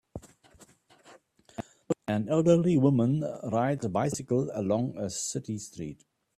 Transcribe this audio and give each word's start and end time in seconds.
An 2.07 2.27
elderly 2.27 2.75
woman 2.75 3.21
rides 3.43 3.85
a 3.85 3.89
bicycle 3.89 4.49
along 4.51 4.97
a 4.97 5.11
city 5.11 5.59
street. 5.59 6.03